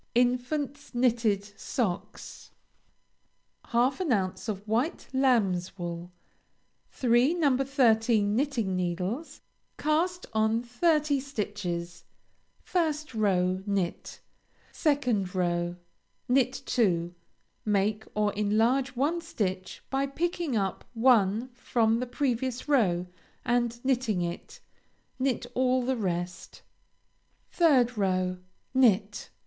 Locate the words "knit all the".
25.19-25.95